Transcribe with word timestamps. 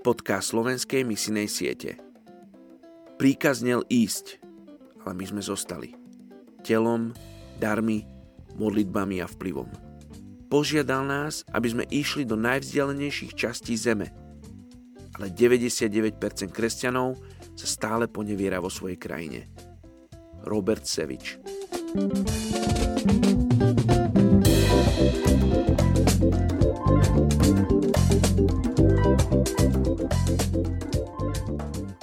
podcast 0.00 0.56
slovenskej 0.56 1.04
misinej 1.04 1.52
siete. 1.52 2.00
Príkaz 3.20 3.60
nel 3.60 3.84
ísť, 3.92 4.40
ale 5.04 5.12
my 5.12 5.24
sme 5.28 5.42
zostali. 5.44 5.92
Telom, 6.64 7.12
darmi, 7.60 8.08
modlitbami 8.56 9.20
a 9.20 9.28
vplyvom. 9.28 9.68
Požiadal 10.48 11.04
nás, 11.04 11.44
aby 11.52 11.68
sme 11.68 11.84
išli 11.92 12.24
do 12.24 12.34
najvzdialenejších 12.40 13.36
častí 13.36 13.76
zeme, 13.76 14.08
ale 15.20 15.28
99% 15.28 16.16
kresťanov 16.48 17.20
sa 17.54 17.66
stále 17.68 18.08
poneviera 18.08 18.56
vo 18.56 18.72
svojej 18.72 18.96
krajine. 18.96 19.52
Robert 20.48 20.88
Sevič 20.88 21.36
Je 21.90 21.98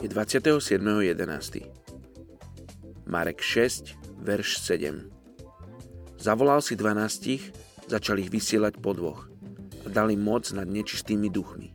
27.11. 0.08 1.68
Marek 3.08 3.40
6, 3.44 3.96
verš 4.24 4.60
7. 4.64 5.12
Zavolal 6.18 6.64
si 6.64 6.80
dvanástich, 6.80 7.52
začal 7.92 8.24
ich 8.24 8.32
vysielať 8.32 8.80
po 8.80 8.96
dvoch 8.96 9.28
a 9.84 9.88
dali 9.92 10.16
moc 10.16 10.48
nad 10.56 10.68
nečistými 10.68 11.28
duchmi. 11.32 11.72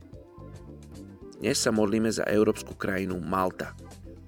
Dnes 1.41 1.61
sa 1.61 1.73
modlíme 1.73 2.09
za 2.09 2.25
európsku 2.25 2.73
krajinu 2.77 3.21
Malta. 3.21 3.77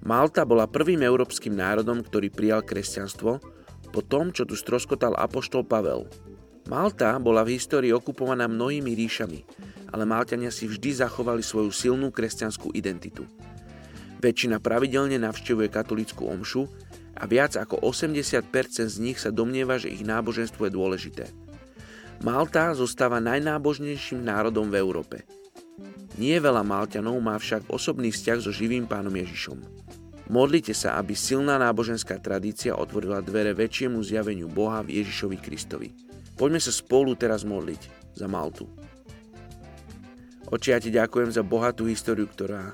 Malta 0.05 0.45
bola 0.45 0.69
prvým 0.69 1.01
európskym 1.01 1.57
národom, 1.57 2.05
ktorý 2.05 2.29
prijal 2.29 2.61
kresťanstvo 2.61 3.41
po 3.89 4.01
tom, 4.05 4.37
čo 4.37 4.45
tu 4.45 4.53
stroskotal 4.53 5.17
apoštol 5.17 5.65
Pavel. 5.65 6.05
Malta 6.69 7.17
bola 7.21 7.45
v 7.45 7.57
histórii 7.57 7.93
okupovaná 7.93 8.49
mnohými 8.49 8.93
ríšami, 8.97 9.41
ale 9.95 10.09
Malťania 10.09 10.51
si 10.51 10.67
vždy 10.67 11.05
zachovali 11.05 11.41
svoju 11.45 11.71
silnú 11.71 12.11
kresťanskú 12.11 12.75
identitu. 12.75 13.25
Väčšina 14.25 14.57
pravidelne 14.57 15.21
navštevuje 15.21 15.69
katolickú 15.69 16.25
omšu 16.33 16.65
a 17.13 17.29
viac 17.29 17.61
ako 17.61 17.85
80% 17.85 18.49
z 18.89 18.97
nich 18.97 19.21
sa 19.21 19.29
domnieva, 19.29 19.77
že 19.77 19.93
ich 19.93 20.01
náboženstvo 20.01 20.65
je 20.65 20.73
dôležité. 20.73 21.25
Malta 22.25 22.73
zostáva 22.73 23.21
najnábožnejším 23.21 24.25
národom 24.25 24.73
v 24.73 24.81
Európe. 24.81 25.17
Nie 26.17 26.41
veľa 26.41 26.65
Malťanov 26.65 27.21
má 27.21 27.37
však 27.37 27.69
osobný 27.69 28.09
vzťah 28.17 28.39
so 28.41 28.49
živým 28.49 28.89
pánom 28.89 29.13
Ježišom. 29.13 29.61
Modlite 30.33 30.73
sa, 30.73 30.97
aby 30.97 31.13
silná 31.13 31.61
náboženská 31.61 32.17
tradícia 32.17 32.73
otvorila 32.73 33.21
dvere 33.21 33.53
väčšiemu 33.53 34.01
zjaveniu 34.01 34.49
Boha 34.49 34.81
v 34.81 35.05
Ježišovi 35.05 35.37
Kristovi. 35.37 35.93
Poďme 36.41 36.65
sa 36.65 36.73
spolu 36.73 37.13
teraz 37.13 37.45
modliť 37.45 38.17
za 38.17 38.25
Maltu. 38.25 38.65
Oči, 40.49 40.73
ja 40.73 40.81
ti 40.81 40.89
ďakujem 40.89 41.29
za 41.29 41.45
bohatú 41.45 41.85
históriu, 41.85 42.25
ktorá 42.25 42.73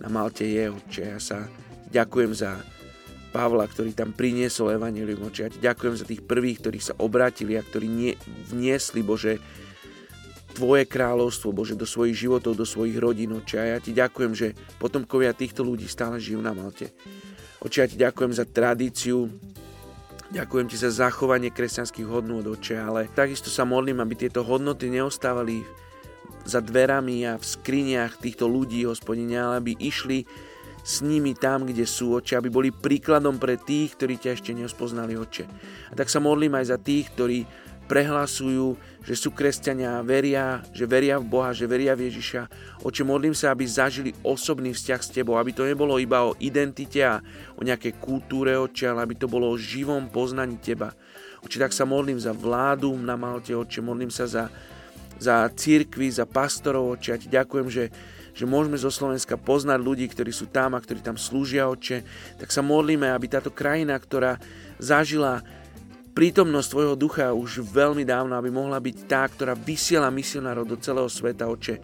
na 0.00 0.08
Malte 0.10 0.44
je, 0.44 0.70
oče. 0.70 1.02
Ja 1.16 1.20
sa 1.22 1.38
ďakujem 1.92 2.32
za 2.34 2.58
Pavla, 3.32 3.64
ktorý 3.64 3.96
tam 3.96 4.12
priniesol 4.12 4.76
Evangelium 4.76 5.32
oči. 5.32 5.48
Ja 5.48 5.50
ti 5.50 5.60
ďakujem 5.62 5.94
za 5.96 6.04
tých 6.04 6.20
prvých, 6.20 6.60
ktorí 6.60 6.78
sa 6.82 6.92
obrátili 7.00 7.56
a 7.56 7.64
ktorí 7.64 7.88
nie, 7.88 8.12
vniesli, 8.52 9.00
Bože, 9.00 9.40
Tvoje 10.52 10.84
kráľovstvo, 10.84 11.48
Bože, 11.48 11.80
do 11.80 11.88
svojich 11.88 12.28
životov, 12.28 12.60
do 12.60 12.68
svojich 12.68 13.00
rodín, 13.00 13.32
oče. 13.32 13.56
A 13.56 13.66
ja 13.72 13.78
ti 13.80 13.96
ďakujem, 13.96 14.36
že 14.36 14.52
potomkovia 14.76 15.32
týchto 15.32 15.64
ľudí 15.64 15.88
stále 15.88 16.20
žijú 16.20 16.44
na 16.44 16.52
Malte. 16.52 16.92
Oče, 17.64 17.78
ja 17.80 17.88
ti 17.88 17.96
ďakujem 17.96 18.36
za 18.36 18.44
tradíciu, 18.44 19.32
ďakujem 20.28 20.66
ti 20.68 20.76
za 20.76 20.92
zachovanie 20.92 21.48
kresťanských 21.48 22.04
hodnôt, 22.04 22.44
oče, 22.44 22.76
ale 22.76 23.08
takisto 23.16 23.48
sa 23.48 23.64
modlím, 23.64 24.04
aby 24.04 24.28
tieto 24.28 24.44
hodnoty 24.44 24.92
neostávali 24.92 25.64
za 26.44 26.60
dverami 26.60 27.26
a 27.26 27.38
v 27.38 27.44
skriniach 27.44 28.18
týchto 28.18 28.50
ľudí, 28.50 28.86
hospodine, 28.86 29.54
aby 29.54 29.78
išli 29.78 30.26
s 30.82 30.98
nimi 30.98 31.38
tam, 31.38 31.62
kde 31.62 31.86
sú, 31.86 32.18
oče, 32.18 32.34
aby 32.38 32.50
boli 32.50 32.70
príkladom 32.74 33.38
pre 33.38 33.54
tých, 33.54 33.94
ktorí 33.94 34.18
ťa 34.18 34.30
ešte 34.34 34.50
neospoznali, 34.50 35.14
oče. 35.14 35.46
A 35.90 35.94
tak 35.94 36.10
sa 36.10 36.18
modlím 36.18 36.58
aj 36.58 36.74
za 36.74 36.78
tých, 36.78 37.06
ktorí 37.14 37.46
prehlasujú, 37.86 38.78
že 39.02 39.14
sú 39.18 39.34
kresťania, 39.34 40.00
veria, 40.00 40.62
že 40.72 40.86
veria 40.86 41.18
v 41.18 41.26
Boha, 41.28 41.50
že 41.52 41.66
veria 41.66 41.92
v 41.92 42.10
Ježiša. 42.10 42.48
Oče, 42.82 43.02
modlím 43.04 43.34
sa, 43.34 43.52
aby 43.52 43.66
zažili 43.66 44.10
osobný 44.22 44.74
vzťah 44.74 45.00
s 45.02 45.12
Tebou, 45.12 45.36
aby 45.38 45.52
to 45.54 45.66
nebolo 45.66 45.98
iba 45.98 46.24
o 46.24 46.32
identite 46.40 47.02
a 47.02 47.20
o 47.58 47.62
nejakej 47.62 47.98
kultúre, 47.98 48.54
oče, 48.56 48.90
ale 48.90 49.06
aby 49.06 49.14
to 49.18 49.30
bolo 49.30 49.50
o 49.50 49.60
živom 49.60 50.08
poznaní 50.08 50.58
Teba. 50.58 50.94
Oče, 51.42 51.58
tak 51.58 51.74
sa 51.74 51.82
modlím 51.82 52.18
za 52.22 52.30
vládu 52.30 52.94
na 52.96 53.18
Malte, 53.18 53.54
oče, 53.54 53.82
modlím 53.82 54.10
sa 54.10 54.30
za, 54.30 54.46
za 55.22 55.46
církvy, 55.46 56.10
za 56.10 56.26
pastorov, 56.26 56.98
oče, 56.98 57.08
ja 57.14 57.18
Ti 57.22 57.28
ďakujem, 57.30 57.68
že 57.70 57.84
že 58.32 58.48
môžeme 58.48 58.80
zo 58.80 58.88
Slovenska 58.88 59.36
poznať 59.36 59.80
ľudí, 59.80 60.08
ktorí 60.08 60.32
sú 60.32 60.48
tam 60.48 60.72
a 60.72 60.80
ktorí 60.80 61.04
tam 61.04 61.20
slúžia, 61.20 61.68
Oče, 61.68 62.00
tak 62.40 62.48
sa 62.48 62.64
modlíme, 62.64 63.12
aby 63.12 63.28
táto 63.28 63.52
krajina, 63.52 63.92
ktorá 64.00 64.40
zažila 64.80 65.44
prítomnosť 66.16 66.68
Tvojho 66.72 66.94
ducha 66.96 67.36
už 67.36 67.64
veľmi 67.64 68.04
dávno, 68.04 68.36
aby 68.36 68.48
mohla 68.48 68.80
byť 68.80 68.96
tá, 69.08 69.28
ktorá 69.28 69.52
vysiela 69.52 70.08
misionárov 70.12 70.64
do 70.64 70.76
celého 70.80 71.08
sveta, 71.08 71.48
Oče. 71.48 71.80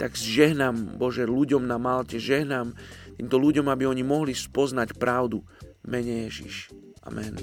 Tak 0.00 0.16
žehnám, 0.16 0.96
Bože, 0.96 1.28
ľuďom 1.28 1.68
na 1.68 1.76
Malte, 1.76 2.16
žehnám 2.16 2.72
týmto 3.20 3.36
ľuďom, 3.36 3.68
aby 3.68 3.84
oni 3.84 4.00
mohli 4.00 4.32
spoznať 4.32 4.96
pravdu. 4.96 5.44
Mene 5.84 6.28
Ježiš. 6.28 6.72
Amen. 7.04 7.40